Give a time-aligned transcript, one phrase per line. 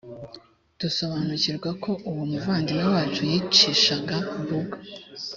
[0.79, 4.77] dusobanukirwa ko uwo muvandimwe wacu yicishaga bugu